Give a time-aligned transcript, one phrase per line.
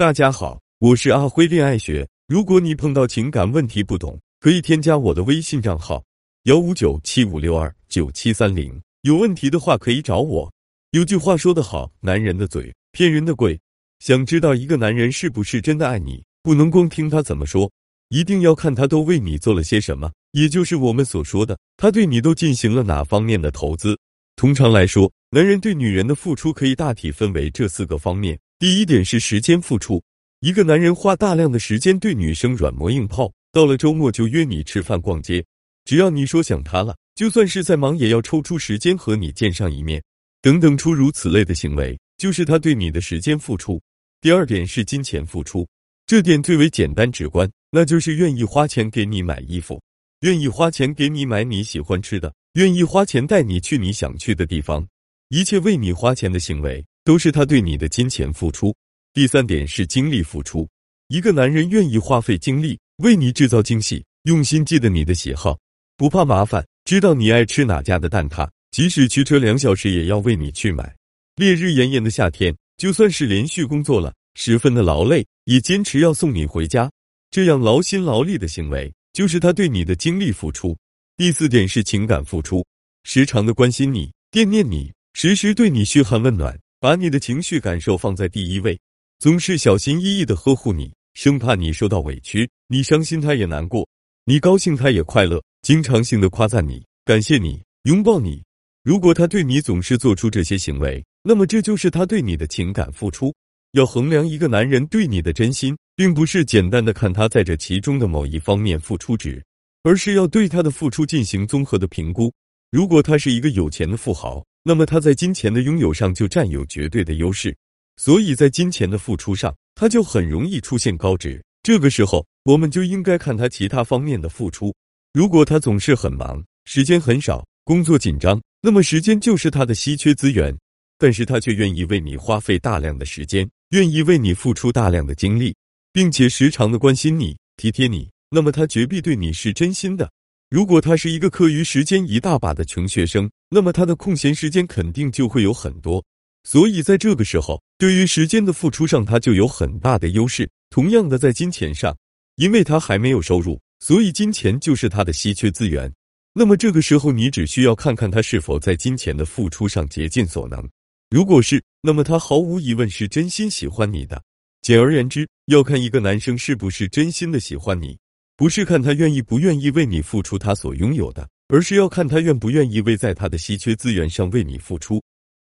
[0.00, 2.08] 大家好，我是阿辉恋爱学。
[2.26, 6.02] 如果你碰到情感问题不懂，可以添加我的微信账号
[6.44, 8.80] 幺五九七五六二九七三零。
[9.02, 10.50] 有问题的话可以找我。
[10.92, 13.60] 有句话说得好，男人的嘴骗人的贵。
[13.98, 17.70] 想知道一个男人是不是真的爱你，不能光听他怎么说，
[18.08, 23.98] 一定要看他都为你做了些什么，也就是我们所说的他对你都进行了哪方面的投资。
[24.34, 28.38] 通常来说，男人对女人的付出可以大体分为这四个方面。
[28.60, 30.02] 第一点是时间付出，
[30.40, 35.42] 一个男人花大量的时间对女生软磨硬泡，到了周末就约你吃饭逛街，
[35.86, 40.02] 只要你说想他了，就算是再忙也要抽出时间和你见上一面，
[40.42, 43.80] 等等诸如此类的行为，就是他对你的时间付出。
[44.20, 45.66] 第二点是金钱付出，
[46.06, 49.80] 这点最为简单直观，那就是愿意花钱给你买衣服，
[50.20, 54.86] 愿意花钱给你买你喜欢吃的，愿意花钱带你去你想去的地方，
[55.30, 56.84] 一切为你花钱的行为。
[57.10, 58.72] 都是他对你的金钱付出。
[59.12, 60.68] 第三点是精力付出，
[61.08, 65.58] 一个男人愿意花费精力为你制造惊喜，用心记得你的喜好，
[65.96, 70.94] 不怕麻烦，知道你爱吃哪家的蛋挞，即使驱车两小时也要为你去买。
[71.34, 76.88] 烈日炎炎的夏天，就算是连续工作了十分的劳累，也坚持要送你回家。
[77.32, 80.78] 这样劳心劳力的行为，就是他对你的精力付出。
[81.16, 82.64] 第四点是情感付出，
[83.02, 86.56] 时常的关心你，惦念你，时时对你嘘寒问暖。
[86.80, 88.80] 把你的情绪感受放在第一位，
[89.18, 92.48] 总是小心翼翼的呵护你，生怕你受到委屈。
[92.68, 93.86] 你伤心他也难过，
[94.24, 95.42] 你高兴他也快乐。
[95.60, 98.42] 经常性的夸赞你，感谢你，拥抱你。
[98.82, 103.30] 如果他对你总是做出这些行为，那么这就是他对你的情感付出。
[103.72, 109.44] 要衡量一个男人对你的真心，并不是简单的看他在这其中的某一方面付出值，
[109.82, 112.32] 而是要对他的付出进行综合的评估。
[112.70, 114.42] 如果他是一个有钱的富豪。
[114.62, 117.56] 那么他在金钱的拥有上就占有绝对的优势，
[117.96, 121.42] 所以在金钱的付出上，他就很容易出现高值。
[121.62, 124.74] 这个时候，我们就应该看他其他方面的付出。
[125.12, 130.56] 如果他总是很忙，时间很少，工作紧张，那么时间就是他的稀缺资源。
[130.98, 135.56] 但是他却愿意为你花费大量的时间，愿意为你付出大量的精力，
[135.94, 140.10] 并且时常的关心你、体贴你，那么他绝壁对你是真心的。
[140.50, 146.04] 如果他是一个课余时间一大把的穷学生，那么他的空闲时间肯定就会有很多。
[146.42, 150.50] 所以在这个时候，对于时间的付出上，他就有很大的优势。
[150.68, 151.96] 同样的，在金钱上，
[152.34, 155.92] 因为他还没有收入，所以金钱就是他的稀缺资源。
[156.32, 160.68] 那么这个时候，你只需要看看他是否在金钱的付出上竭尽所能。
[161.10, 164.20] 如果是，那么他毫无疑问是真心喜欢你的。
[164.62, 167.96] 简而言之，要看一个男生是不是真心的喜欢你。
[168.40, 174.98] 不是看他愿意不愿意为你付出他所拥有的，而是要看他愿不愿意为在他的稀缺资源上为你付出。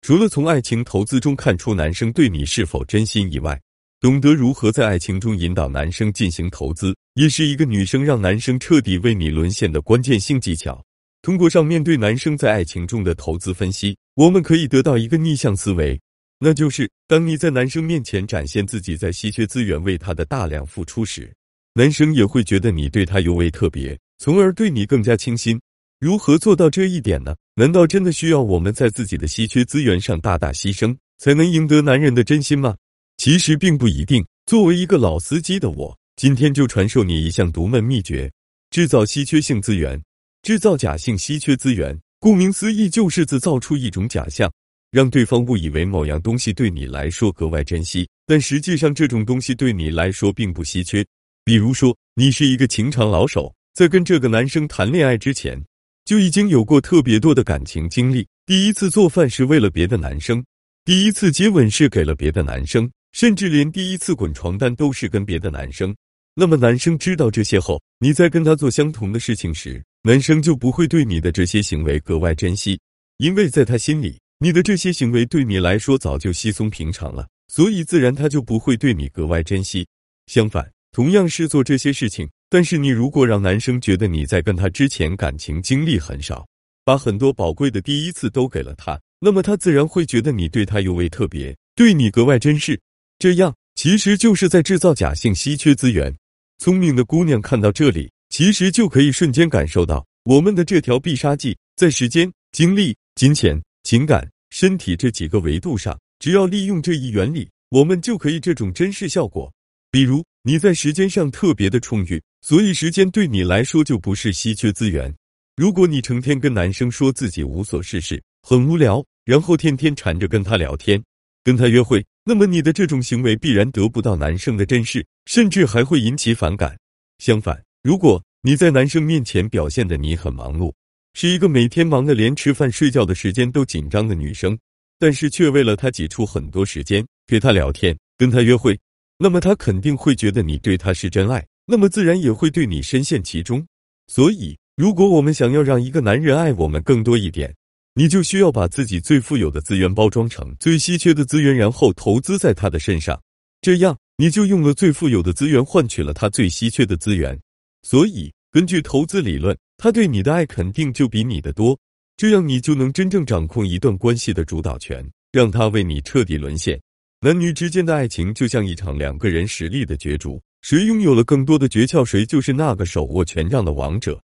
[0.00, 3.60] 除了从爱情投资中看出男生对你是否真心以外，
[4.00, 10.82] 懂得如何在爱情中引导男生进行投资，也是一个女生让男生彻底为你沦陷的关键性技巧。
[11.20, 16.00] 通过上面对男生在爱情中的投资分析，我们可以得到一个逆向思维，
[16.38, 21.30] 那就是当你在男生面前展现自己在稀缺资源为他的大量付出时。
[21.74, 25.60] 男生也会觉得你对他尤为特别，从而对你更加倾心。
[26.00, 27.36] 如何做到这一点呢？
[27.54, 32.74] 难道真的需要我们在自己的稀缺资源上大大牺牲，才能赢得男人的真心吗？
[33.18, 34.24] 其实并不一定。
[34.46, 38.32] 作为一个老司机的我，今天就传授你一项独门秘诀：
[38.70, 40.02] 制造稀缺性资源，
[40.42, 41.96] 制造假性稀缺资源。
[42.18, 44.50] 顾名思义，就是制造出一种假象，
[44.90, 51.04] 让对方误以为某样东西对你来说格外珍惜，但实际上这种东西对你来说并不稀缺。
[51.44, 55.62] 比如说，你是一个情场老手，在跟这个男生谈恋爱之前，
[56.04, 58.26] 就已经有过特别多的感情经历。
[58.46, 60.44] 第一次做饭是为了别的男生，
[60.84, 65.94] 第一次接吻是给了别的男生，甚至连第一次滚床单都是跟别的男生。
[66.34, 72.78] 那么，男生知道这些后，你在跟他做相同的事情时，男生就不会对你的这些行为格外珍惜，
[73.18, 79.86] 因为在他心里，你的这些行为对你来说早就稀松平常了，所以自然他就不会对你格外珍惜。
[80.26, 80.70] 相反。
[80.92, 86.44] 同样是做这些事情，但是你如果让男生觉得你在跟他之前感情经历很少，
[86.84, 92.80] 把很多宝贵的第一次都给了他，那么他自然会觉得你对他尤为特别，对你格外珍视。
[93.18, 96.12] 这样其实就是在制造假性稀缺资源。
[96.58, 109.52] 聪明的姑娘看到这里，其实就可以瞬间感受到我们的这条必杀技，在时间、精力、金钱、情感、身体这几个维度上，只要利用这一原理，我们就可以这种珍视效果。
[109.90, 110.24] 比如。
[110.42, 115.14] 你在时间上特别的充裕，所以时间对你来说就不是稀缺资源。
[115.54, 120.98] 如果你成天跟男生说自己无所事事、很无聊，然后天天缠着跟他聊天、
[121.44, 122.34] 跟他约会，那。
[122.34, 126.74] 么你的这种行为必然得不到男生的珍视，甚至还会引起反感。
[127.18, 130.72] 相反，如果你在男生面前表现的你很忙碌，
[131.12, 134.58] 是一个每天忙得连吃饭睡觉的时间都紧张的女生，
[134.98, 138.80] 但是却为了他挤出很多时间陪他聊天、跟他约会，
[139.22, 143.62] 那么他肯定会觉得你对他是真爱，那么自然也会对你深陷其中。
[144.06, 147.54] 所以，如果我们想要让一个男人爱我们更多一点，
[147.94, 153.20] 你就需要把自己最富有的资源包装成最稀缺的资源，然后投资在他的身上。
[153.60, 157.38] 这样，你就用了最富有的资源换取了他最稀缺的资源。
[157.82, 161.78] 所以，根据投资理论，他对你的爱肯定就比你的多。
[162.16, 166.80] 这样，你就能真正掌控一段关系的主导权，让他为你彻底沦陷。
[167.22, 174.18] 男女之间的爱情就像一场两个人实力的角逐，谁拥有了更多的诀窍，谁就是那个手握权杖的王者。